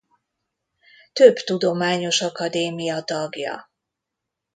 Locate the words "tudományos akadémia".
1.35-3.03